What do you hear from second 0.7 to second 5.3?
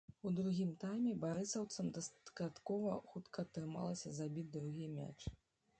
тайме барысаўцам дастаткова хутка атрымалася забіць другі мяч.